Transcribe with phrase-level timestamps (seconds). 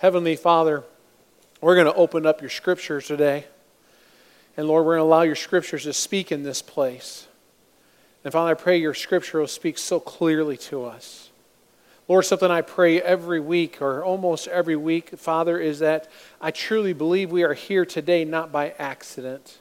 [0.00, 0.82] Heavenly Father,
[1.60, 3.44] we're going to open up your scriptures today.
[4.56, 7.26] And Lord, we're going to allow your scriptures to speak in this place.
[8.24, 11.28] And Father, I pray your scripture will speak so clearly to us.
[12.08, 16.08] Lord, something I pray every week or almost every week, Father, is that
[16.40, 19.58] I truly believe we are here today not by accident.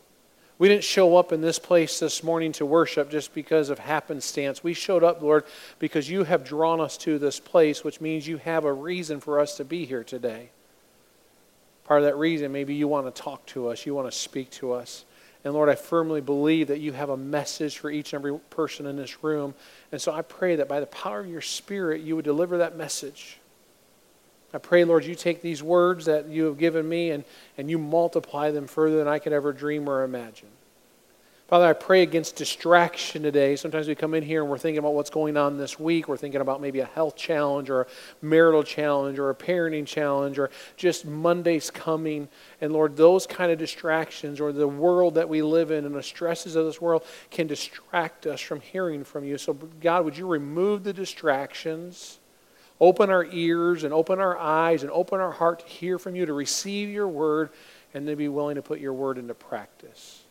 [0.59, 4.61] We didn't show up in this place this morning to worship just because of happenstance.
[4.61, 5.45] We showed up, Lord,
[5.79, 9.39] because you have drawn us to this place, which means you have a reason for
[9.39, 10.49] us to be here today.
[11.85, 14.51] Part of that reason, maybe you want to talk to us, you want to speak
[14.51, 15.05] to us.
[15.45, 18.85] And Lord, I firmly believe that you have a message for each and every person
[18.85, 19.55] in this room.
[19.93, 22.75] And so I pray that by the power of your Spirit, you would deliver that
[22.75, 23.39] message.
[24.53, 27.23] I pray, Lord, you take these words that you have given me and,
[27.57, 30.49] and you multiply them further than I could ever dream or imagine.
[31.49, 33.55] Father, I pray against distraction today.
[33.55, 36.07] Sometimes we come in here and we're thinking about what's going on this week.
[36.07, 37.87] We're thinking about maybe a health challenge or a
[38.21, 42.27] marital challenge or a parenting challenge or just Monday's coming.
[42.61, 46.03] And Lord, those kind of distractions or the world that we live in and the
[46.03, 49.39] stresses of this world can distract us from hearing from you.
[49.39, 52.19] So, God, would you remove the distractions?
[52.81, 56.25] Open our ears and open our eyes and open our heart to hear from you,
[56.25, 57.49] to receive your word,
[57.93, 60.23] and to be willing to put your word into practice.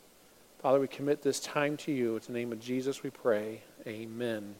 [0.60, 2.16] Father, we commit this time to you.
[2.16, 3.60] In the name of Jesus we pray.
[3.86, 4.54] Amen.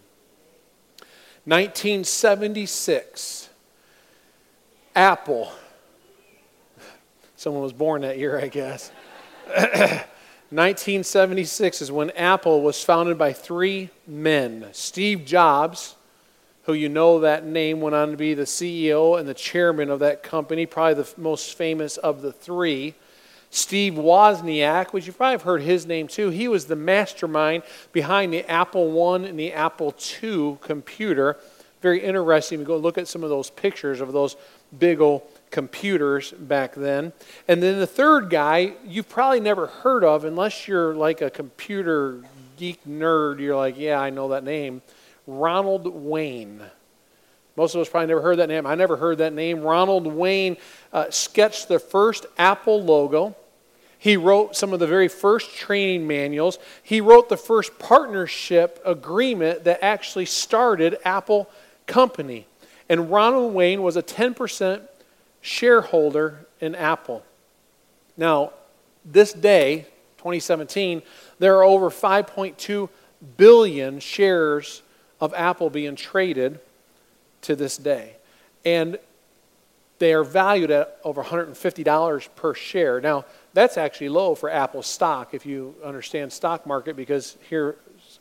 [1.45, 3.49] 1976,
[4.95, 5.51] Apple.
[7.37, 8.91] Someone was born that year, I guess.
[10.51, 15.95] 1976 is when Apple was founded by three men Steve Jobs,
[16.69, 20.01] who you know that name, went on to be the CEO and the chairman of
[20.01, 22.93] that company, probably the most famous of the three.
[23.49, 28.35] Steve Wozniak, which you probably have heard his name too, he was the mastermind behind
[28.35, 31.39] the Apple I and the Apple II computer.
[31.81, 34.37] Very interesting to go look at some of those pictures of those
[34.79, 37.15] big old computers back then.
[37.49, 42.21] And then the third guy, you've probably never heard of unless you're like a computer
[42.59, 43.41] geek nerd.
[43.41, 44.83] You're like, yeah, I know that name.
[45.29, 46.63] Ronald Wayne.
[47.55, 48.67] Most of us probably never heard that name.
[48.67, 49.61] I never heard that name.
[49.61, 50.57] Ronald Wayne
[50.93, 53.37] uh, sketched the first Apple logo.
[53.99, 56.59] He wrote some of the very first training manuals.
[56.83, 61.51] He wrote the first partnership agreement that actually started Apple
[61.87, 62.47] Company.
[62.89, 64.81] And Ronald Wayne was a 10%
[65.43, 67.23] shareholder in Apple.
[68.17, 68.53] Now,
[69.05, 71.03] this day, 2017,
[71.39, 72.89] there are over 5.2
[73.37, 74.83] billion shares
[75.21, 76.61] of Apple being traded
[77.43, 78.17] to this day.
[78.65, 78.99] And
[79.99, 83.01] they are valued at over $150 per share.
[83.01, 87.77] Now, that's actually low for Apple stock if you understand stock market because here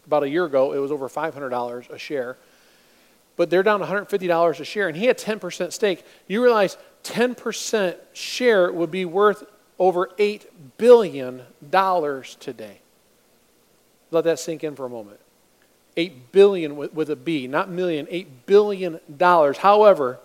[0.05, 2.37] about a year ago it was over $500 a share.
[3.35, 6.03] But they're down $150 a share and he had 10% stake.
[6.27, 9.43] You realize 10% share would be worth
[9.77, 10.45] over $8
[10.77, 11.43] billion
[12.39, 12.79] today.
[14.09, 15.19] Let that sink in for a moment.
[15.97, 19.57] 8 billion with, with a B, not million, 8 billion dollars.
[19.57, 20.19] However,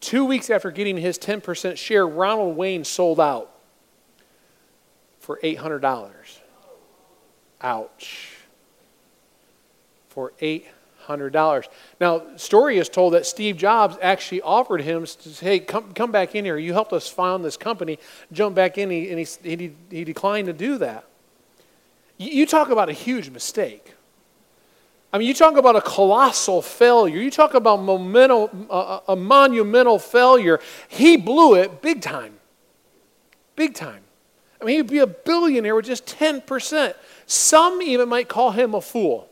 [0.00, 3.50] 2 weeks after getting his 10% share, Ronald Wayne sold out
[5.18, 6.12] for $800.
[7.60, 8.36] Ouch.
[10.08, 11.64] For $800.
[12.00, 15.04] Now, story is told that Steve Jobs actually offered him
[15.40, 16.56] hey, come, come back in here.
[16.56, 17.98] You helped us found this company.
[18.30, 21.04] Jump back in, and he, he, he declined to do that.
[22.18, 23.95] You talk about a huge mistake.
[25.12, 27.18] I mean, you talk about a colossal failure.
[27.18, 30.60] You talk about uh, a monumental failure.
[30.88, 32.34] He blew it big time.
[33.54, 34.02] Big time.
[34.60, 36.94] I mean, he'd be a billionaire with just 10%.
[37.26, 39.30] Some even might call him a fool.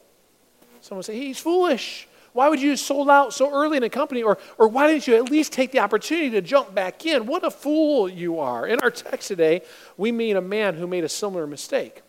[0.80, 2.08] Someone would say, he's foolish.
[2.32, 4.22] Why would you sold out so early in a company?
[4.22, 7.26] Or, or why didn't you at least take the opportunity to jump back in?
[7.26, 8.66] What a fool you are.
[8.66, 9.62] In our text today,
[9.96, 12.02] we meet a man who made a similar mistake.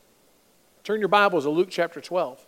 [0.83, 2.44] Turn your Bibles to Luke chapter 12.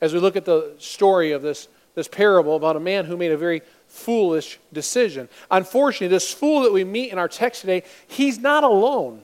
[0.00, 3.32] As we look at the story of this, this parable about a man who made
[3.32, 5.28] a very foolish decision.
[5.50, 9.22] Unfortunately, this fool that we meet in our text today, he's not alone.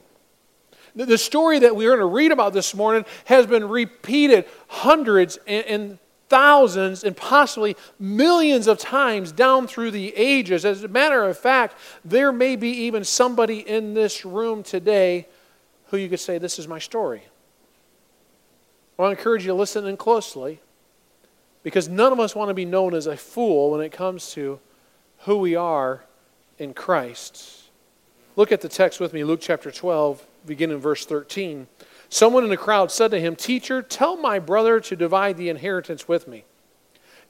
[0.95, 5.99] The story that we're going to read about this morning has been repeated hundreds and,
[6.33, 10.65] thousands and possibly millions of times down through the ages.
[10.65, 11.77] As a matter of fact,
[12.07, 15.29] there may be even somebody in this room today
[15.89, 17.23] who you could say, This is my story.
[19.03, 20.61] I encourage you to listen in closely
[21.63, 24.61] because none of us want to be known as a fool when it comes to
[25.21, 26.05] who we are
[26.59, 27.71] in Christ.
[28.37, 31.67] Look at the text with me, Luke chapter 12, beginning in verse 13.
[32.09, 36.09] Someone in the crowd said to him, Teacher, tell my brother to divide the inheritance
[36.09, 36.45] with me.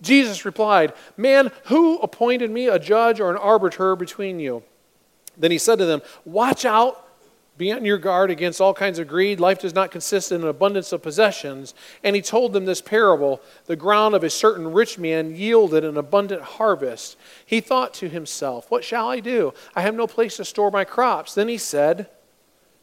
[0.01, 4.63] Jesus replied, Man, who appointed me a judge or an arbiter between you?
[5.37, 7.07] Then he said to them, Watch out,
[7.63, 9.39] be on your guard against all kinds of greed.
[9.39, 11.75] Life does not consist in an abundance of possessions.
[12.03, 15.97] And he told them this parable The ground of a certain rich man yielded an
[15.97, 17.17] abundant harvest.
[17.47, 19.55] He thought to himself, What shall I do?
[19.77, 21.35] I have no place to store my crops.
[21.35, 22.09] Then he said,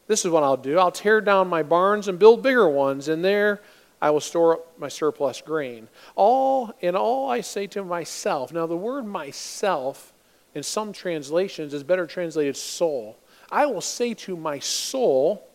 [0.08, 3.24] This is what I'll do I'll tear down my barns and build bigger ones, and
[3.24, 3.62] there
[4.02, 5.90] I will store up my surplus grain.
[6.16, 8.54] All in all, I say to myself.
[8.54, 10.14] Now, the word myself
[10.56, 13.18] in some translations is better translated soul.
[13.52, 15.48] I will say to my soul,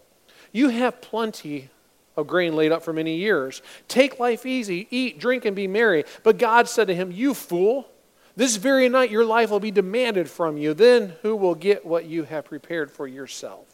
[0.52, 1.70] You have plenty
[2.16, 3.62] of grain laid up for many years.
[3.88, 6.04] Take life easy, eat, drink, and be merry.
[6.22, 7.88] But God said to him, You fool,
[8.36, 10.74] this very night your life will be demanded from you.
[10.74, 13.66] Then who will get what you have prepared for yourself?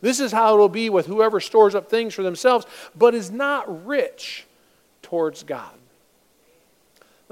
[0.00, 3.30] This is how it will be with whoever stores up things for themselves, but is
[3.30, 4.46] not rich
[5.00, 5.72] towards God.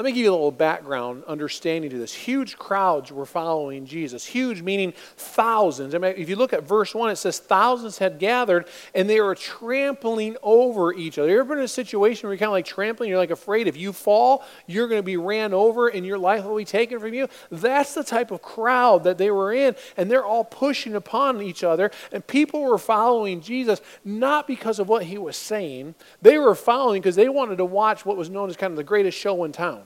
[0.00, 2.14] Let me give you a little background understanding to this.
[2.14, 4.24] Huge crowds were following Jesus.
[4.24, 5.94] Huge meaning thousands.
[5.94, 9.20] I mean, if you look at verse 1, it says thousands had gathered and they
[9.20, 11.28] were trampling over each other.
[11.28, 13.10] You ever been in a situation where you're kind of like trampling?
[13.10, 16.46] You're like afraid if you fall, you're going to be ran over and your life
[16.46, 17.28] will be taken from you?
[17.50, 19.76] That's the type of crowd that they were in.
[19.98, 21.90] And they're all pushing upon each other.
[22.10, 27.02] And people were following Jesus not because of what he was saying, they were following
[27.02, 29.52] because they wanted to watch what was known as kind of the greatest show in
[29.52, 29.82] town.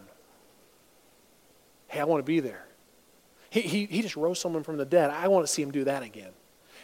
[1.94, 2.66] Hey, I want to be there.
[3.50, 5.10] He, he, he just rose someone from the dead.
[5.10, 6.32] I want to see him do that again.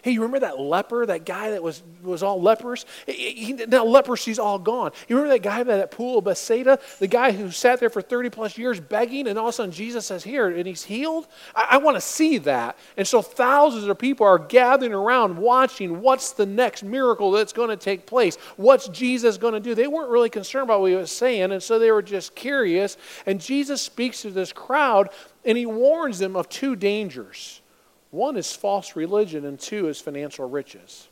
[0.03, 2.87] Hey, you remember that leper, that guy that was, was all lepers?
[3.07, 4.93] He, now leprosy's all gone.
[5.09, 6.79] You remember that guy by that pool of Bethsaida?
[6.99, 9.73] The guy who sat there for 30 plus years begging, and all of a sudden
[9.73, 11.29] Jesus says, Here, and he's healed?
[11.55, 12.79] I, I want to see that.
[12.97, 17.71] And so thousands of people are gathering around watching what's the next miracle that's going
[17.71, 18.37] to take place.
[18.57, 19.75] What's Jesus going to do?
[19.75, 22.97] They weren't really concerned about what he was saying, and so they were just curious.
[23.27, 25.11] And Jesus speaks to this crowd,
[25.45, 27.61] and he warns them of two dangers.
[28.11, 31.09] One is false religion, and two is financial riches.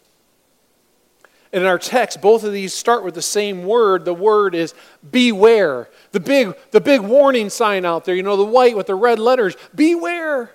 [1.53, 4.05] And in our text, both of these start with the same word.
[4.05, 4.75] The word is
[5.11, 5.89] beware.
[6.13, 9.19] The big, the big warning sign out there, you know, the white with the red
[9.19, 10.53] letters beware.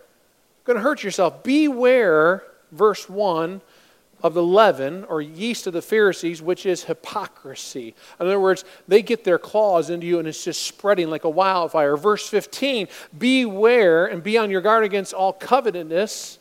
[0.65, 1.43] Going to hurt yourself.
[1.43, 3.61] Beware, verse 1,
[4.23, 7.93] of the leaven or yeast of the Pharisees, which is hypocrisy.
[8.19, 11.29] In other words, they get their claws into you and it's just spreading like a
[11.29, 11.97] wildfire.
[11.97, 12.87] Verse 15
[13.17, 16.39] Beware and be on your guard against all covetousness,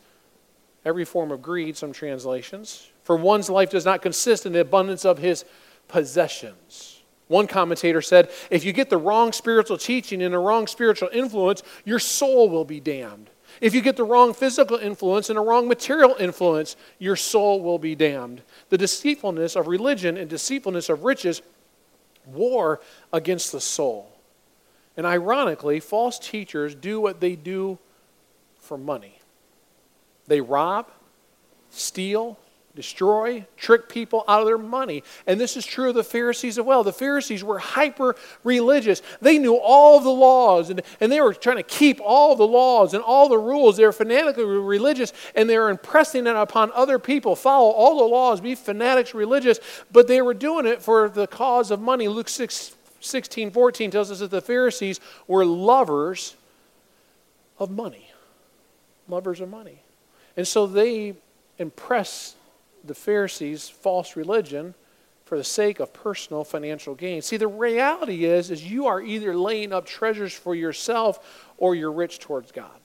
[0.85, 2.89] every form of greed, some translations.
[3.03, 5.43] For one's life does not consist in the abundance of his
[5.89, 7.01] possessions.
[7.27, 11.63] One commentator said, if you get the wrong spiritual teaching and the wrong spiritual influence,
[11.83, 13.29] your soul will be damned.
[13.63, 17.79] If you get the wrong physical influence and a wrong material influence, your soul will
[17.79, 18.41] be damned.
[18.67, 21.41] The deceitfulness of religion and deceitfulness of riches
[22.25, 22.81] war
[23.13, 24.11] against the soul.
[24.97, 27.79] And ironically, false teachers do what they do
[28.59, 29.19] for money.
[30.27, 30.91] They rob,
[31.69, 32.37] steal,
[32.75, 35.03] destroy, trick people out of their money.
[35.27, 36.83] And this is true of the Pharisees as well.
[36.83, 39.03] The Pharisees were hyper religious.
[39.21, 42.95] They knew all the laws and, and they were trying to keep all the laws
[42.95, 43.77] and all the rules.
[43.77, 47.35] They were fanatically religious and they were impressing it upon other people.
[47.35, 49.59] Follow all the laws, be fanatics religious,
[49.91, 52.07] but they were doing it for the cause of money.
[52.07, 56.35] Luke 6, 16, 14 tells us that the Pharisees were lovers
[57.59, 58.09] of money.
[59.07, 59.83] Lovers of money.
[60.35, 61.13] And so they
[61.59, 62.35] impressed
[62.83, 64.73] the Pharisees' false religion
[65.25, 67.21] for the sake of personal financial gain.
[67.21, 71.91] See, the reality is is you are either laying up treasures for yourself or you're
[71.91, 72.82] rich towards God.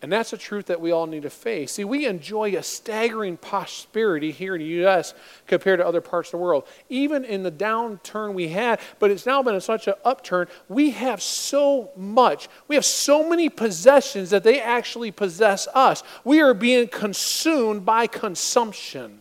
[0.00, 1.72] And that's a truth that we all need to face.
[1.72, 5.12] See, we enjoy a staggering prosperity here in the U.S.
[5.48, 6.68] compared to other parts of the world.
[6.88, 10.90] Even in the downturn we had, but it's now been in such an upturn, we
[10.90, 12.48] have so much.
[12.68, 16.04] We have so many possessions that they actually possess us.
[16.22, 19.18] We are being consumed by consumption.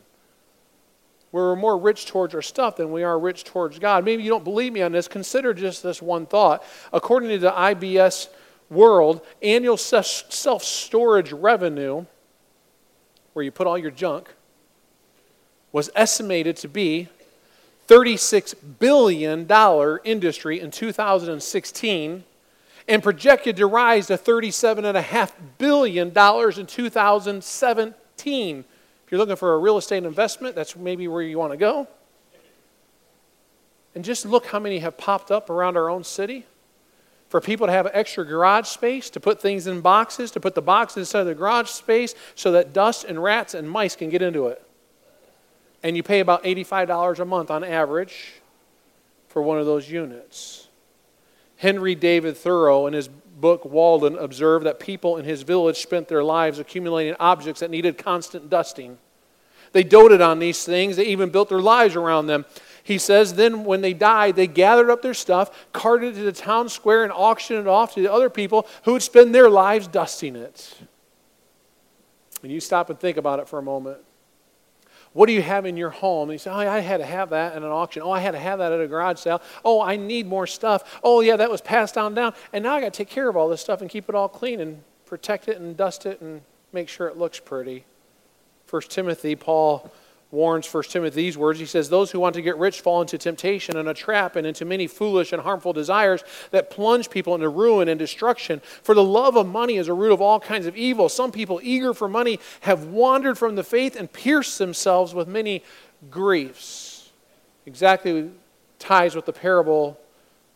[1.32, 4.06] We're more rich towards our stuff than we are rich towards God.
[4.06, 5.08] Maybe you don't believe me on this.
[5.08, 6.64] Consider just this one thought.
[6.94, 8.30] According to the IBIS
[8.70, 12.06] world, annual self storage revenue,
[13.34, 14.34] where you put all your junk,
[15.72, 17.08] was estimated to be
[17.88, 19.48] $36 billion
[20.04, 22.24] industry in 2016
[22.90, 28.60] and projected to rise to $37.5 billion in 2017.
[28.60, 31.88] If you're looking for a real estate investment, that's maybe where you want to go.
[33.96, 36.46] And just look how many have popped up around our own city
[37.30, 40.62] for people to have extra garage space, to put things in boxes, to put the
[40.62, 44.48] boxes inside the garage space so that dust and rats and mice can get into
[44.48, 44.62] it.
[45.84, 48.34] And you pay about $85 a month on average
[49.28, 50.68] for one of those units.
[51.58, 56.24] Henry David Thoreau, in his book, Walden observed that people in his village spent their
[56.24, 58.98] lives accumulating objects that needed constant dusting.
[59.74, 62.46] They doted on these things, they even built their lives around them.
[62.88, 66.32] He says, then when they died, they gathered up their stuff, carted it to the
[66.32, 69.88] town square, and auctioned it off to the other people who would spend their lives
[69.88, 70.74] dusting it.
[72.42, 73.98] And you stop and think about it for a moment.
[75.12, 76.30] What do you have in your home?
[76.30, 78.04] And you say, Oh, I had to have that at an auction.
[78.04, 79.42] Oh, I had to have that at a garage sale.
[79.66, 80.98] Oh, I need more stuff.
[81.04, 82.36] Oh, yeah, that was passed on down.
[82.54, 84.30] And now I got to take care of all this stuff and keep it all
[84.30, 86.42] clean and protect it and dust it and
[86.72, 87.84] make sure it looks pretty.
[88.66, 89.92] First Timothy, Paul
[90.32, 91.60] warns 1 Timothy these words.
[91.60, 94.46] He says, Those who want to get rich fall into temptation and a trap and
[94.46, 98.62] into many foolish and harmful desires that plunge people into ruin and destruction.
[98.84, 101.10] For the love of money is a root of all kinds of evil.
[101.10, 105.64] Some people, eager for money, have wandered from the faith and pierced themselves with many
[106.10, 107.12] griefs.
[107.66, 108.32] Exactly
[108.80, 110.00] ties with the parable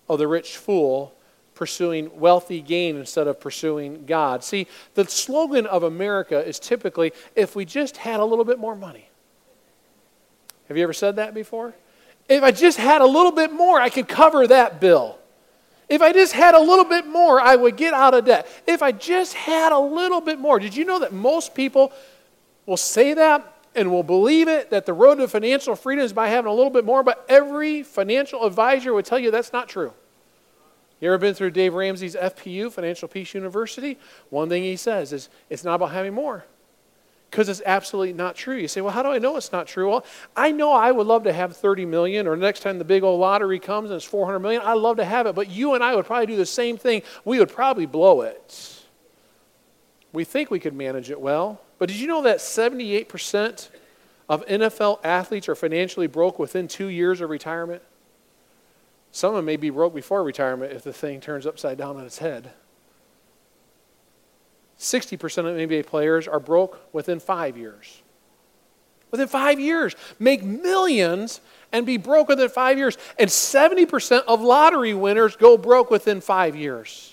[0.07, 1.13] of the rich fool
[1.61, 4.43] pursuing wealthy gain instead of pursuing God.
[4.43, 8.75] See, the slogan of America is typically if we just had a little bit more
[8.75, 9.10] money.
[10.67, 11.73] Have you ever said that before?
[12.29, 15.17] If I just had a little bit more, I could cover that bill.
[15.89, 18.47] If I just had a little bit more, I would get out of debt.
[18.65, 20.57] If I just had a little bit more.
[20.57, 21.91] Did you know that most people
[22.65, 26.29] will say that and will believe it, that the road to financial freedom is by
[26.29, 29.93] having a little bit more, but every financial advisor would tell you that's not true.
[31.01, 33.97] You ever been through Dave Ramsey's FPU, Financial Peace University?
[34.29, 36.45] One thing he says is it's not about having more
[37.31, 38.57] because it's absolutely not true.
[38.57, 39.89] You say, well, how do I know it's not true?
[39.89, 43.03] Well, I know I would love to have 30 million, or next time the big
[43.03, 45.33] old lottery comes and it's 400 million, I'd love to have it.
[45.33, 47.03] But you and I would probably do the same thing.
[47.23, 48.83] We would probably blow it.
[50.11, 51.61] We think we could manage it well.
[51.79, 53.69] But did you know that 78%
[54.27, 57.81] of NFL athletes are financially broke within two years of retirement?
[59.13, 62.05] Some of them may be broke before retirement if the thing turns upside down on
[62.05, 62.51] its head.
[64.81, 68.01] 60% of NBA players are broke within five years.
[69.11, 72.97] Within five years, make millions and be broke within five years.
[73.19, 77.10] And 70% of lottery winners go broke within five years.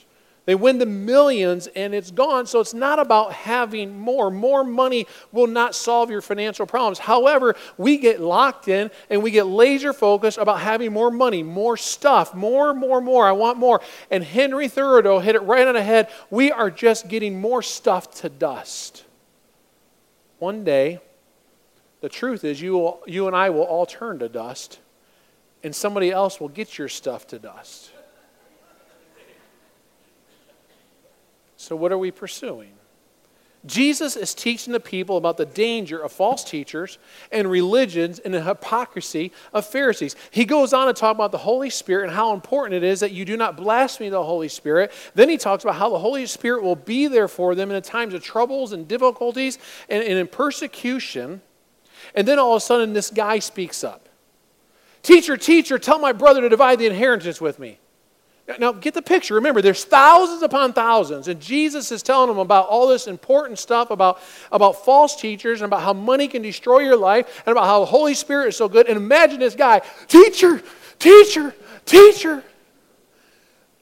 [0.49, 2.47] They win the millions and it's gone.
[2.47, 4.31] So it's not about having more.
[4.31, 6.99] More money will not solve your financial problems.
[6.99, 11.77] However, we get locked in and we get laser focused about having more money, more
[11.77, 13.27] stuff, more, more, more.
[13.27, 13.83] I want more.
[14.11, 16.09] And Henry Thoreau hit it right on the head.
[16.31, 19.05] We are just getting more stuff to dust.
[20.39, 21.01] One day,
[22.01, 24.79] the truth is, you, will, you and I will all turn to dust,
[25.63, 27.91] and somebody else will get your stuff to dust.
[31.69, 32.73] So, what are we pursuing?
[33.67, 36.97] Jesus is teaching the people about the danger of false teachers
[37.31, 40.17] and religions and the hypocrisy of Pharisees.
[40.31, 43.13] He goes on to talk about the Holy Spirit and how important it is that
[43.13, 44.93] you do not blaspheme the Holy Spirit.
[45.15, 47.83] Then he talks about how the Holy Spirit will be there for them in the
[47.83, 49.59] times of troubles and difficulties
[49.91, 51.43] and, and in persecution.
[52.15, 54.09] And then all of a sudden, this guy speaks up
[55.03, 57.79] Teacher, teacher, tell my brother to divide the inheritance with me.
[58.59, 59.35] Now, get the picture.
[59.35, 63.91] Remember, there's thousands upon thousands, and Jesus is telling them about all this important stuff
[63.91, 67.81] about, about false teachers and about how money can destroy your life and about how
[67.81, 68.89] the Holy Spirit is so good.
[68.89, 70.63] And imagine this guy, teacher,
[70.99, 72.43] teacher, teacher.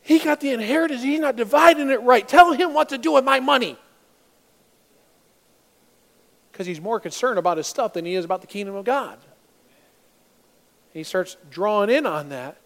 [0.03, 2.27] He got the inheritance, he's not dividing it right.
[2.27, 3.77] Tell him what to do with my money.
[6.51, 9.19] Because he's more concerned about his stuff than he is about the kingdom of God.
[10.93, 12.57] He starts drawing in on that.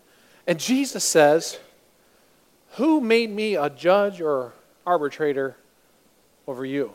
[0.47, 1.59] And Jesus says,
[2.73, 4.53] who made me a judge or
[4.87, 5.57] arbitrator
[6.47, 6.93] over you?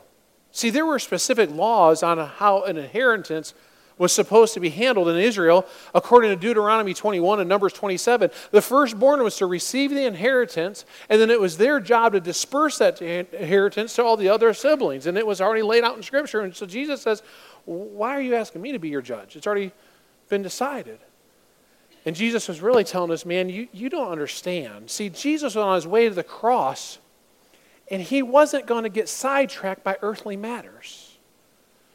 [0.51, 3.53] See, there were specific laws on how an inheritance
[3.97, 8.29] was supposed to be handled in Israel according to Deuteronomy 21 and Numbers 27.
[8.51, 12.77] The firstborn was to receive the inheritance, and then it was their job to disperse
[12.79, 15.07] that inheritance to all the other siblings.
[15.07, 16.41] And it was already laid out in Scripture.
[16.41, 17.23] And so Jesus says,
[17.65, 19.35] Why are you asking me to be your judge?
[19.35, 19.71] It's already
[20.29, 20.99] been decided.
[22.05, 24.91] And Jesus was really telling us, man, you, you don't understand.
[24.91, 26.99] See, Jesus was on his way to the cross,
[27.89, 31.17] and he wasn't going to get sidetracked by earthly matters.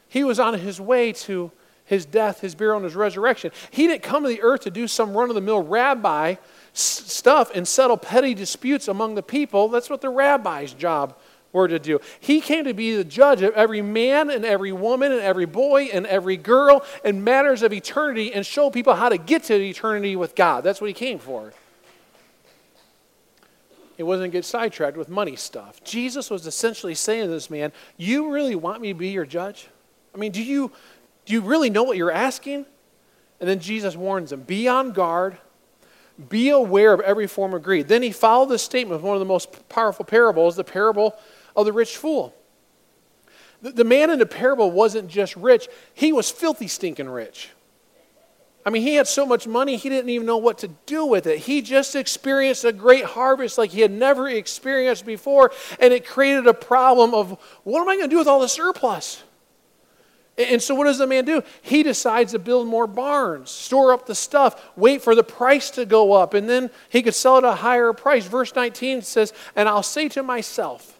[0.09, 1.51] He was on his way to
[1.85, 3.51] his death, his burial, and his resurrection.
[3.69, 6.35] He didn't come to the earth to do some run of the mill rabbi
[6.73, 9.69] stuff and settle petty disputes among the people.
[9.69, 11.17] That's what the rabbi's job
[11.53, 11.99] were to do.
[12.19, 15.89] He came to be the judge of every man and every woman and every boy
[15.93, 20.15] and every girl in matters of eternity and show people how to get to eternity
[20.15, 20.63] with God.
[20.63, 21.53] That's what he came for.
[23.97, 25.83] He wasn't get sidetracked with money stuff.
[25.83, 29.67] Jesus was essentially saying to this man, You really want me to be your judge?
[30.15, 30.71] I mean, do you,
[31.25, 32.65] do you really know what you're asking?
[33.39, 35.37] And then Jesus warns him, Be on guard
[36.29, 37.89] Be aware of every form of greed.
[37.89, 41.15] Then he followed this statement with one of the most powerful parables, the parable
[41.55, 42.33] of the rich fool.
[43.61, 47.49] The, the man in the parable wasn't just rich, he was filthy, stinking rich.
[48.63, 51.25] I mean, he had so much money, he didn't even know what to do with
[51.25, 51.39] it.
[51.39, 56.45] He just experienced a great harvest like he had never experienced before, and it created
[56.45, 59.23] a problem of what am I going to do with all the surplus?
[60.37, 61.43] And so, what does the man do?
[61.61, 65.85] He decides to build more barns, store up the stuff, wait for the price to
[65.85, 68.25] go up, and then he could sell it at a higher price.
[68.25, 70.99] Verse 19 says, And I'll say to myself,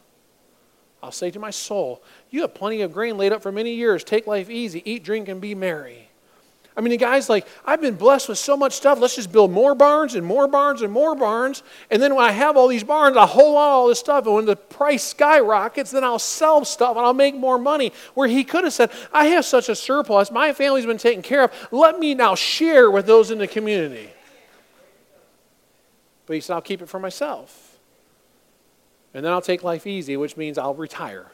[1.03, 4.03] I'll say to my soul, You have plenty of grain laid up for many years.
[4.03, 6.10] Take life easy, eat, drink, and be merry.
[6.75, 8.98] I mean, the guy's like, I've been blessed with so much stuff.
[8.98, 11.63] Let's just build more barns and more barns and more barns.
[11.89, 14.25] And then when I have all these barns, I'll hold on all this stuff.
[14.25, 17.91] And when the price skyrockets, then I'll sell stuff and I'll make more money.
[18.13, 20.31] Where he could have said, I have such a surplus.
[20.31, 21.67] My family's been taken care of.
[21.72, 24.10] Let me now share with those in the community.
[26.25, 27.70] But he said, I'll keep it for myself.
[29.13, 31.32] And then I'll take life easy, which means I'll retire.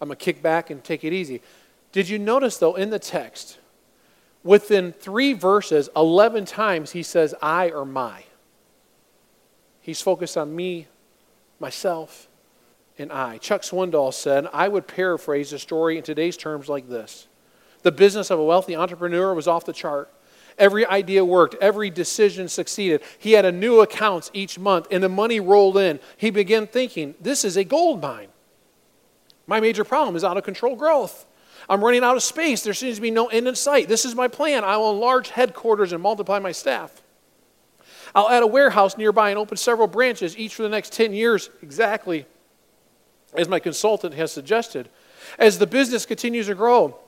[0.00, 1.42] I'm going to kick back and take it easy.
[1.90, 3.58] Did you notice, though, in the text,
[4.44, 8.24] Within three verses, 11 times he says, I or my.
[9.80, 10.88] He's focused on me,
[11.60, 12.28] myself,
[12.98, 13.38] and I.
[13.38, 17.28] Chuck Swindoll said, I would paraphrase the story in today's terms like this
[17.82, 20.12] The business of a wealthy entrepreneur was off the chart.
[20.62, 23.02] Every idea worked, every decision succeeded.
[23.18, 25.98] He had a new accounts each month, and the money rolled in.
[26.16, 28.28] He began thinking, This is a gold mine.
[29.48, 31.26] My major problem is out of control growth.
[31.68, 32.62] I'm running out of space.
[32.62, 33.88] There seems to be no end in sight.
[33.88, 34.62] This is my plan.
[34.62, 37.02] I will enlarge headquarters and multiply my staff.
[38.14, 41.50] I'll add a warehouse nearby and open several branches, each for the next 10 years,
[41.60, 42.24] exactly
[43.34, 44.88] as my consultant has suggested.
[45.40, 46.98] As the business continues to grow,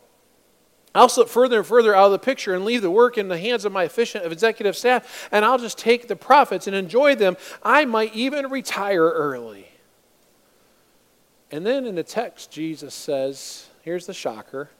[0.94, 3.38] I'll slip further and further out of the picture and leave the work in the
[3.38, 7.36] hands of my efficient executive staff, and I'll just take the profits and enjoy them.
[7.62, 9.68] I might even retire early.
[11.50, 14.70] And then in the text, Jesus says, Here's the shocker.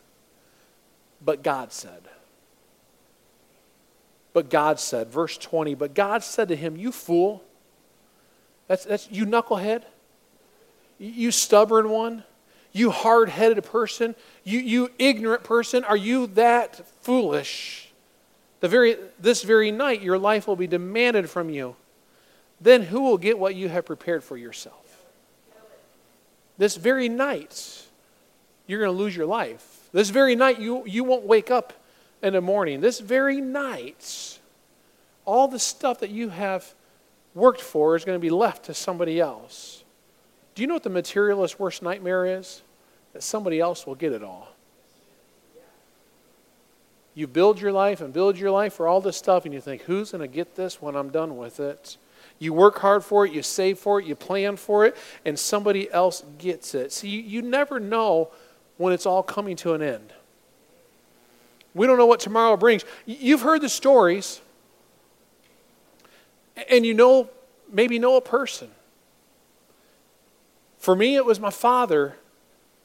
[1.24, 2.02] But God said.
[4.32, 7.42] But God said, verse 20, but God said to him, You fool.
[8.66, 9.84] That's, that's you knucklehead.
[10.98, 12.24] You stubborn one.
[12.74, 14.14] You hard headed person.
[14.42, 15.84] You, you ignorant person.
[15.84, 17.88] Are you that foolish?
[18.60, 21.76] The very, this very night, your life will be demanded from you.
[22.60, 25.06] Then who will get what you have prepared for yourself?
[26.58, 27.84] This very night
[28.66, 29.88] you're going to lose your life.
[29.92, 31.72] This very night, you, you won't wake up
[32.22, 32.80] in the morning.
[32.80, 34.38] This very night,
[35.24, 36.74] all the stuff that you have
[37.34, 39.83] worked for is going to be left to somebody else.
[40.54, 42.62] Do you know what the materialist's worst nightmare is?
[43.12, 44.48] That somebody else will get it all.
[47.14, 49.82] You build your life and build your life for all this stuff, and you think,
[49.82, 51.96] who's going to get this when I'm done with it?
[52.40, 55.90] You work hard for it, you save for it, you plan for it, and somebody
[55.92, 56.92] else gets it.
[56.92, 58.30] See, you, never know
[58.76, 60.12] when it's all coming to an end.
[61.74, 62.84] We don't know what tomorrow brings.
[63.06, 64.40] You've heard the stories,
[66.68, 67.30] and you know,
[67.72, 68.70] maybe know a person.
[70.84, 72.14] For me, it was my father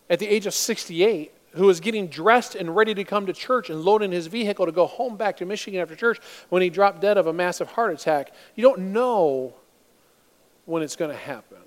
[0.09, 3.69] at the age of 68 who was getting dressed and ready to come to church
[3.69, 7.01] and loading his vehicle to go home back to Michigan after church when he dropped
[7.01, 8.31] dead of a massive heart attack.
[8.55, 9.53] You don't know
[10.63, 11.57] when it's going to happen.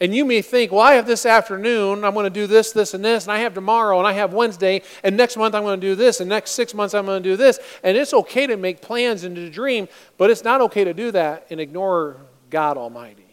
[0.00, 2.94] And you may think, well, I have this afternoon, I'm going to do this, this,
[2.94, 5.78] and this, and I have tomorrow, and I have Wednesday, and next month I'm going
[5.78, 7.58] to do this, and next six months I'm going to do this.
[7.82, 9.86] And it's okay to make plans and to dream,
[10.16, 12.16] but it's not okay to do that and ignore
[12.48, 13.23] God Almighty.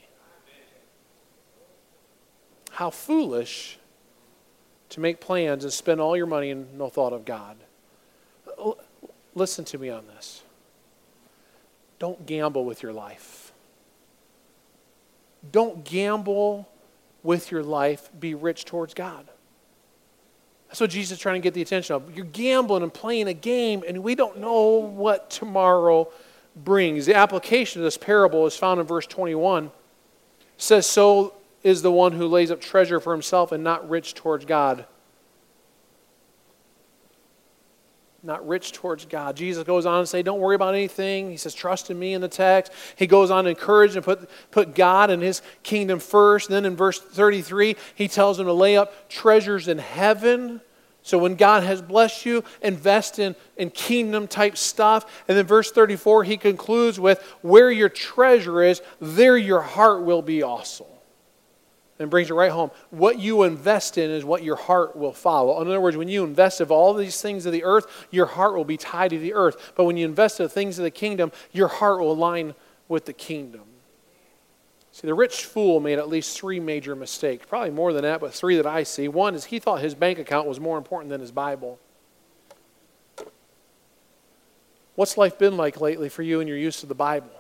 [2.82, 3.78] How foolish
[4.90, 7.56] to make plans and spend all your money and no thought of God.
[9.36, 10.42] Listen to me on this.
[12.00, 13.52] Don't gamble with your life.
[15.52, 16.68] Don't gamble
[17.22, 19.28] with your life, be rich towards God.
[20.68, 22.18] That's what Jesus is trying to get the attention of.
[22.18, 26.12] You're gambling and playing a game, and we don't know what tomorrow
[26.56, 27.06] brings.
[27.06, 29.66] The application of this parable is found in verse 21.
[29.66, 29.72] It
[30.58, 34.46] says, So is the one who lays up treasure for himself and not rich towards
[34.46, 34.86] God
[38.24, 39.36] not rich towards God.
[39.36, 41.32] Jesus goes on to say, don't worry about anything.
[41.32, 42.72] He says, trust in me in the text.
[42.96, 46.50] He goes on to encourage and put, put God and his kingdom first.
[46.50, 50.62] And then in verse 33, he tells him to lay up treasures in heaven.
[51.02, 55.24] So when God has blessed you, invest in, in kingdom type stuff.
[55.28, 60.22] And then verse 34, he concludes with, where your treasure is, there your heart will
[60.22, 60.86] be also.
[62.02, 62.72] And brings it right home.
[62.90, 65.62] What you invest in is what your heart will follow.
[65.62, 68.56] In other words, when you invest of all these things of the earth, your heart
[68.56, 69.74] will be tied to the earth.
[69.76, 72.56] But when you invest in the things of the kingdom, your heart will align
[72.88, 73.62] with the kingdom.
[74.92, 78.34] See, the rich fool made at least three major mistakes, probably more than that, but
[78.34, 79.08] three that I see.
[79.08, 81.80] One is he thought his bank account was more important than his Bible.
[84.96, 87.32] What's life been like lately for you and your use of the Bible?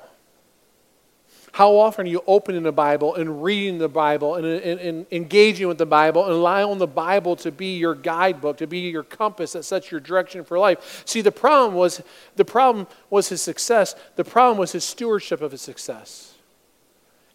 [1.54, 5.68] How often are you opening the Bible and reading the Bible and, and, and, engaging
[5.68, 9.52] with the Bible and allowing the Bible to be your guidebook, to be your compass
[9.54, 11.04] that sets your direction for life?
[11.06, 12.02] See, the problem was
[12.38, 13.96] the problem was his success.
[14.16, 16.36] The problem was his stewardship of his success.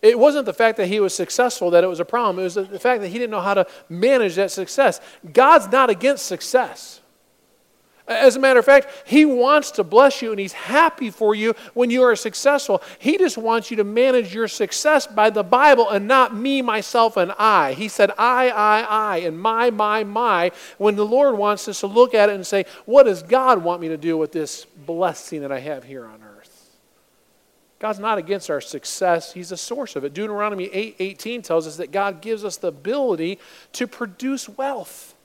[0.01, 2.39] It wasn't the fact that he was successful that it was a problem.
[2.39, 5.01] It was the fact that he didn't know how to manage that success.
[5.33, 7.01] God's not against success.
[8.09, 11.55] As a matter of fact, He wants to bless you and He's happy for you
[11.75, 12.81] when you are successful.
[12.99, 17.17] He just wants you to manage your success by the Bible and not me, myself,
[17.17, 17.73] and I.
[17.73, 21.89] He said, I, I, I, and my, my, my, when the Lord wants us to
[21.89, 25.41] look at it and say, What does God want me to do with this blessing
[25.41, 26.37] that I have here on earth?
[27.81, 30.15] God's not against our success, He's the source of it.
[30.15, 33.41] Deuteronomy 8 18 tells us that God gives us the ability
[33.73, 35.16] to produce wealth.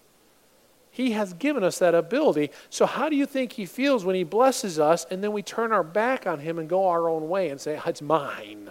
[0.92, 2.52] He has given us that ability.
[2.70, 5.72] So, how do you think He feels when He blesses us and then we turn
[5.72, 8.70] our back on Him and go our own way and say, It's mine?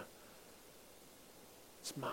[1.80, 2.12] It's mine.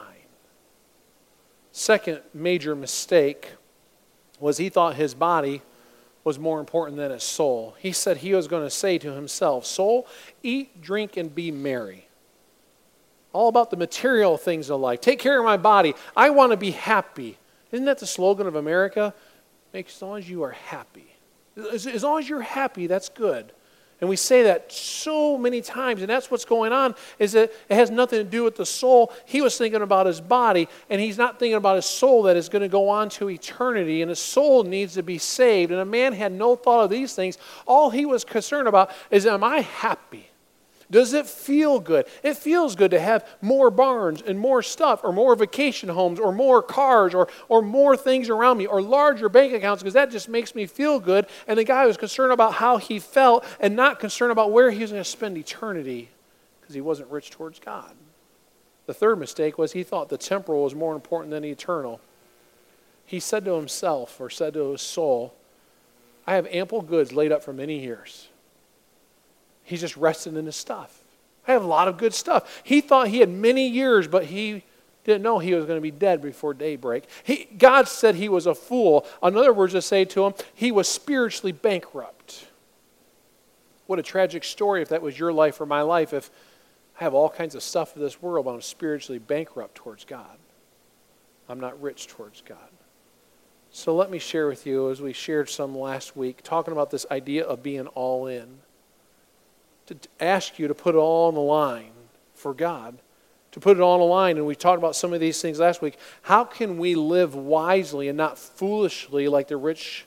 [1.78, 3.52] Second major mistake
[4.39, 5.62] was he thought his body
[6.24, 7.76] was more important than his soul.
[7.80, 10.08] He said he was going to say to himself, Soul,
[10.41, 12.08] eat, drink, and be merry.
[13.32, 15.02] All about the material things of life.
[15.02, 15.93] Take care of my body.
[16.15, 17.38] I want to be happy.
[17.72, 19.13] Isn't that the slogan of America?
[19.86, 21.13] As long as you are happy.
[21.72, 23.52] As, as long as you're happy, that's good.
[24.00, 27.76] And we say that so many times, and that's what's going on, is that it
[27.76, 29.12] has nothing to do with the soul.
[29.26, 32.48] He was thinking about his body, and he's not thinking about his soul that is
[32.48, 35.72] going to go on to eternity, and his soul needs to be saved.
[35.72, 37.40] And a man had no thought of these things.
[37.66, 40.27] All he was concerned about is, am I happy?
[40.89, 42.06] Does it feel good?
[42.23, 46.32] It feels good to have more barns and more stuff, or more vacation homes, or
[46.32, 50.30] more cars, or, or more things around me, or larger bank accounts, because that just
[50.30, 51.28] makes me feel good.
[51.45, 54.80] And the guy was concerned about how he felt and not concerned about where he
[54.80, 56.10] was going to spend eternity
[56.62, 57.93] because he wasn't rich towards God.
[58.86, 62.00] The third mistake was he thought the temporal was more important than the eternal.
[63.06, 65.34] He said to himself, or said to his soul,
[66.26, 68.30] I have ample goods laid up for many years.
[69.67, 70.97] He's just resting in his stuff.
[71.45, 72.62] I have a lot of good stuff.
[72.63, 74.63] He thought he had many years, but he
[75.03, 77.03] didn't know he was going to be dead before daybreak.
[77.21, 79.06] He, God said he was a fool.
[79.21, 82.47] In other words, to say to him, he was spiritually bankrupt.
[83.88, 86.32] What a tragic story if that was your life or my life, if
[86.97, 90.38] I have all kinds of stuff in this world, but I'm spiritually bankrupt towards God.
[91.49, 92.58] I'm not rich towards God.
[93.69, 97.06] So let me share with you, as we shared some last week, talking about this
[97.12, 98.60] idea of being all in
[99.88, 101.91] to ask you to put it all on the line
[102.34, 102.97] for God,
[103.52, 104.38] to put it all on the line.
[104.38, 105.97] And we talked about some of these things last week.
[106.21, 110.06] How can we live wisely and not foolishly like the rich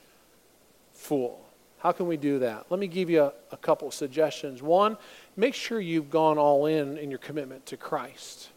[0.92, 1.40] fool?
[1.78, 2.66] How can we do that?
[2.68, 4.62] Let me give you a, a couple suggestions.
[4.62, 4.98] One,
[5.36, 8.50] make sure you've gone all in in your commitment to Christ.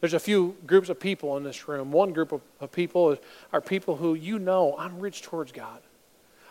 [0.00, 1.92] There's a few groups of people in this room.
[1.92, 3.16] One group of, of people
[3.52, 5.78] are people who you know I'm rich towards God.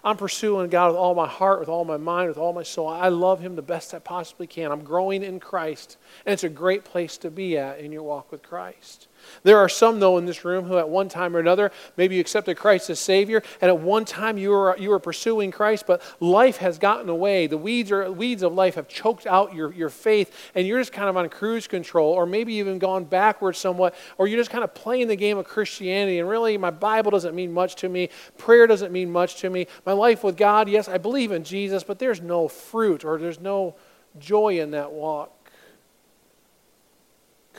[0.04, 2.88] I'm pursuing God with all my heart, with all my mind, with all my soul.
[2.88, 4.72] I love Him the best I possibly can.
[4.72, 8.32] I'm growing in Christ, and it's a great place to be at in your walk
[8.32, 9.08] with Christ.
[9.44, 12.22] There are some, though, in this room who at one time or another, maybe you
[12.22, 16.02] accepted Christ as Savior, and at one time you were, you were pursuing Christ, but
[16.20, 17.48] life has gotten away.
[17.48, 20.94] The weeds, are, weeds of life have choked out your, your faith, and you're just
[20.94, 24.64] kind of on cruise control, or maybe even gone backwards somewhat, or you're just kind
[24.64, 28.10] of playing the game of Christianity, and really my Bible doesn't mean much to me,
[28.38, 29.68] prayer doesn't mean much to me.
[29.86, 33.40] My life with God, yes, I believe in Jesus, but there's no fruit, or there's
[33.40, 33.76] no
[34.20, 35.41] joy in that walk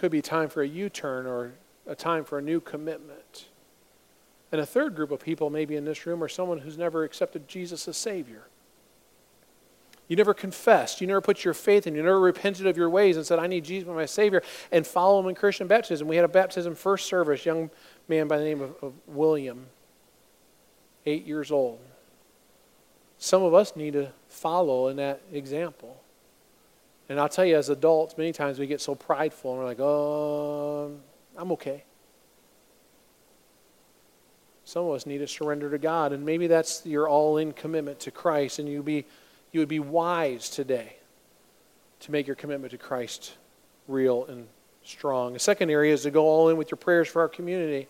[0.03, 1.53] could be time for a U turn or
[1.87, 3.47] a time for a new commitment.
[4.51, 7.47] And a third group of people, maybe in this room, are someone who's never accepted
[7.47, 8.43] Jesus as Savior.
[10.09, 11.01] You never confessed.
[11.01, 11.95] You never put your faith in.
[11.95, 14.85] You never repented of your ways and said, I need Jesus as my Savior, and
[14.85, 16.09] follow Him in Christian baptism.
[16.09, 17.71] We had a baptism first service, young
[18.09, 19.67] man by the name of, of William,
[21.07, 21.79] eight years old.
[23.19, 26.02] Some of us need to follow in that example.
[27.09, 29.81] And I'll tell you, as adults, many times we get so prideful and we're like,
[29.81, 30.97] oh,
[31.37, 31.85] I'm okay.
[34.65, 38.01] Some of us need to surrender to God, and maybe that's your all in commitment
[38.01, 39.05] to Christ, and you, be,
[39.51, 40.97] you would be wise today
[42.01, 43.35] to make your commitment to Christ
[43.89, 44.47] real and
[44.85, 45.33] strong.
[45.33, 47.89] The second area is to go all in with your prayers for our community.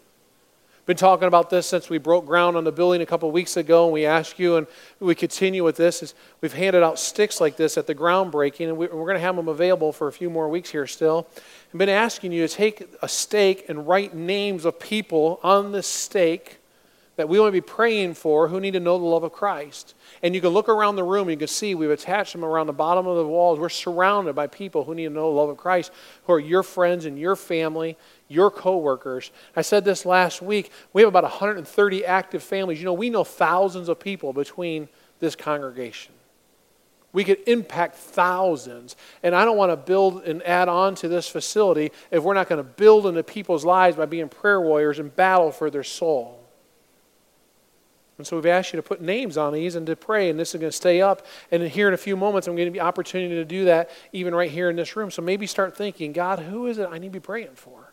[0.84, 3.84] Been talking about this since we broke ground on the building a couple weeks ago,
[3.84, 4.66] and we ask you, and
[4.98, 6.02] we continue with this.
[6.02, 9.20] Is we've handed out sticks like this at the groundbreaking, and we, are going to
[9.20, 11.28] have them available for a few more weeks here still.
[11.72, 15.86] I've been asking you to take a stake and write names of people on this
[15.86, 16.58] stake
[17.16, 19.94] that we want to be praying for who need to know the love of Christ.
[20.22, 22.72] And you can look around the room you can see we've attached them around the
[22.72, 23.58] bottom of the walls.
[23.58, 25.92] We're surrounded by people who need to know the love of Christ,
[26.24, 27.96] who are your friends and your family,
[28.32, 29.30] your coworkers.
[29.54, 30.70] I said this last week.
[30.92, 32.78] We have about 130 active families.
[32.78, 34.88] You know, we know thousands of people between
[35.20, 36.14] this congregation.
[37.12, 38.96] We could impact thousands.
[39.22, 42.48] And I don't want to build and add on to this facility if we're not
[42.48, 46.38] going to build into people's lives by being prayer warriors and battle for their soul.
[48.18, 50.54] And so we've asked you to put names on these and to pray, and this
[50.54, 51.26] is going to stay up.
[51.50, 54.34] And here in a few moments, I'm going to be opportunity to do that even
[54.34, 55.10] right here in this room.
[55.10, 57.91] So maybe start thinking, God, who is it I need to be praying for?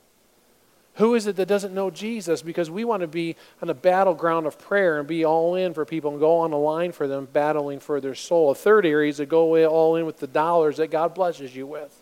[0.99, 2.41] Who is it that doesn't know Jesus?
[2.41, 5.85] Because we want to be on a battleground of prayer and be all in for
[5.85, 8.51] people and go on the line for them, battling for their soul.
[8.51, 11.65] A third area is to go all in with the dollars that God blesses you
[11.65, 11.97] with.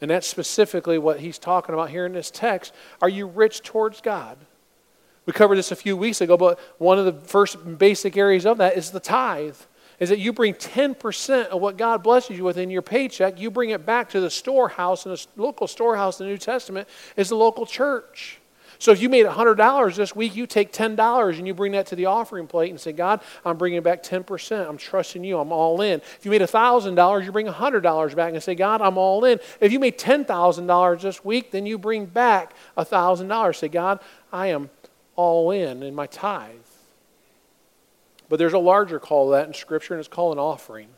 [0.00, 2.72] And that's specifically what he's talking about here in this text.
[3.00, 4.38] Are you rich towards God?
[5.26, 8.58] We covered this a few weeks ago, but one of the first basic areas of
[8.58, 9.56] that is the tithe.
[10.02, 13.52] Is that you bring 10% of what God blesses you with in your paycheck, you
[13.52, 17.28] bring it back to the storehouse, and the local storehouse in the New Testament is
[17.28, 18.40] the local church.
[18.80, 21.94] So if you made $100 this week, you take $10 and you bring that to
[21.94, 24.68] the offering plate and say, God, I'm bringing back 10%.
[24.68, 25.38] I'm trusting you.
[25.38, 26.00] I'm all in.
[26.00, 29.38] If you made $1,000, you bring $100 back and say, God, I'm all in.
[29.60, 33.54] If you made $10,000 this week, then you bring back $1,000.
[33.54, 34.00] Say, God,
[34.32, 34.68] I am
[35.14, 36.61] all in in my tithe.
[38.32, 40.88] But there's a larger call to that in Scripture, and it's called an offering.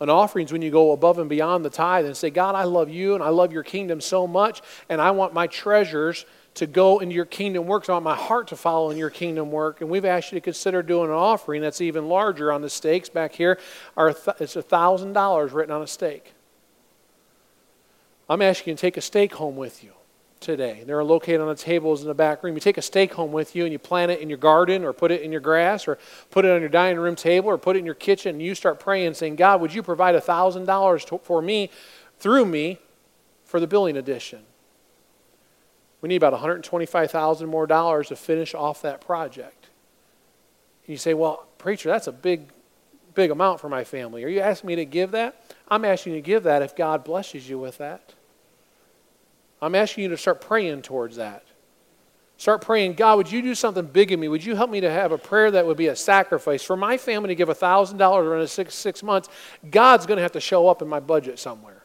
[0.00, 2.64] An offering is when you go above and beyond the tithe and say, God, I
[2.64, 6.66] love you and I love your kingdom so much, and I want my treasures to
[6.66, 7.88] go into your kingdom work.
[7.88, 9.80] I want my heart to follow in your kingdom work.
[9.80, 13.08] And we've asked you to consider doing an offering that's even larger on the stakes
[13.08, 13.58] back here.
[13.96, 16.34] Are it's $1,000 written on a stake.
[18.28, 19.94] I'm asking you to take a stake home with you
[20.40, 20.84] today.
[20.86, 22.54] They're located on the tables in the back room.
[22.54, 24.92] You take a stake home with you and you plant it in your garden or
[24.92, 25.98] put it in your grass or
[26.30, 28.54] put it on your dining room table or put it in your kitchen and you
[28.54, 31.70] start praying saying, God, would you provide $1,000 for me,
[32.18, 32.78] through me,
[33.44, 34.40] for the building addition?
[36.00, 39.68] We need about 125,000 more dollars to finish off that project.
[40.86, 42.48] And you say, well, preacher, that's a big,
[43.14, 44.22] big amount for my family.
[44.22, 45.42] Are you asking me to give that?
[45.68, 48.12] I'm asking you to give that if God blesses you with that.
[49.60, 51.44] I'm asking you to start praying towards that.
[52.38, 54.28] Start praying, God, would you do something big in me?
[54.28, 56.62] Would you help me to have a prayer that would be a sacrifice?
[56.62, 59.30] For my family to give $1,000 in six, six months,
[59.70, 61.82] God's going to have to show up in my budget somewhere.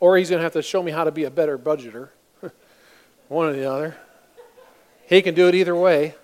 [0.00, 2.08] Or he's going to have to show me how to be a better budgeter.
[3.28, 3.96] One or the other.
[5.08, 6.16] He can do it either way.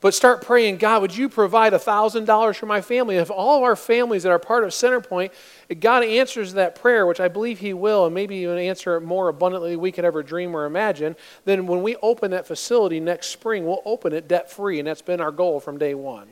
[0.00, 3.16] But start praying, God, would you provide $1,000 for my family?
[3.16, 5.32] If all of our families that are part of Centerpoint,
[5.68, 9.00] if God answers that prayer, which I believe He will, and maybe even answer it
[9.00, 13.00] more abundantly than we could ever dream or imagine, then when we open that facility
[13.00, 16.28] next spring, we'll open it debt free, and that's been our goal from day one.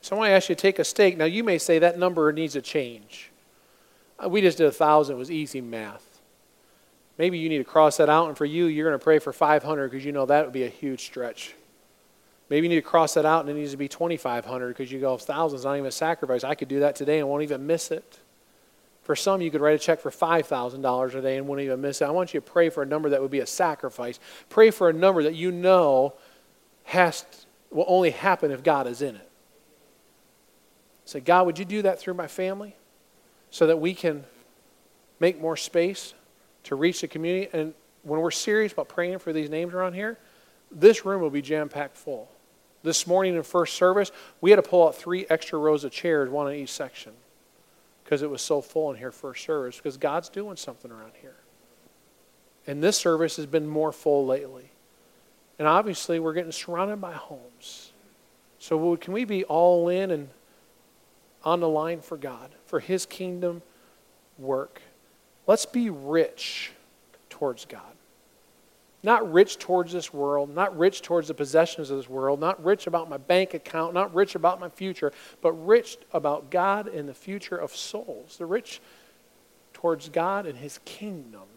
[0.00, 1.18] So I want to ask you to take a stake.
[1.18, 3.30] Now, you may say that number needs a change.
[4.18, 6.22] Uh, we just did a 1,000, it was easy math.
[7.18, 9.34] Maybe you need to cross that out, and for you, you're going to pray for
[9.34, 11.54] 500 because you know that would be a huge stretch.
[12.50, 14.98] Maybe you need to cross that out and it needs to be 2,500 because you
[14.98, 16.42] go, thousands, not even a sacrifice.
[16.42, 18.18] I could do that today and won't even miss it.
[19.02, 22.02] For some, you could write a check for $5,000 a day and won't even miss
[22.02, 22.04] it.
[22.04, 24.18] I want you to pray for a number that would be a sacrifice.
[24.48, 26.14] Pray for a number that you know
[26.84, 27.24] has
[27.70, 29.28] will only happen if God is in it.
[31.04, 32.76] Say, God, would you do that through my family
[33.50, 34.24] so that we can
[35.20, 36.14] make more space
[36.64, 37.48] to reach the community?
[37.52, 40.18] And when we're serious about praying for these names around here,
[40.70, 42.28] this room will be jam packed full.
[42.82, 46.30] This morning in first service, we had to pull out three extra rows of chairs,
[46.30, 47.12] one in each section,
[48.04, 51.36] because it was so full in here first service, because God's doing something around here.
[52.66, 54.70] And this service has been more full lately.
[55.58, 57.92] And obviously, we're getting surrounded by homes.
[58.58, 60.28] So, can we be all in and
[61.44, 63.60] on the line for God, for His kingdom
[64.38, 64.80] work?
[65.46, 66.72] Let's be rich
[67.28, 67.82] towards God.
[69.02, 72.86] Not rich towards this world, not rich towards the possessions of this world, not rich
[72.86, 77.14] about my bank account, not rich about my future, but rich about God and the
[77.14, 78.36] future of souls.
[78.36, 78.80] The rich
[79.72, 81.48] towards God and His kingdom.